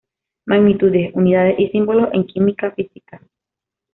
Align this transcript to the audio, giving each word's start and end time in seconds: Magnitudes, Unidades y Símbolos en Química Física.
Magnitudes, 0.47 1.11
Unidades 1.13 1.59
y 1.59 1.67
Símbolos 1.67 2.09
en 2.13 2.25
Química 2.25 2.71
Física. 2.71 3.21